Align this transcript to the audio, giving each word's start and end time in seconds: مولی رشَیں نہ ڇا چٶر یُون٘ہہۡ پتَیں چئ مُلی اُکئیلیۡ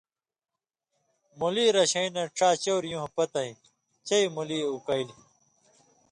مولی 1.39 1.65
رشَیں 1.75 2.09
نہ 2.15 2.23
ڇا 2.37 2.49
چٶر 2.63 2.83
یُون٘ہہۡ 2.91 3.13
پتَیں 3.15 3.51
چئ 4.07 4.23
مُلی 4.35 4.59
اُکئیلیۡ 4.69 5.19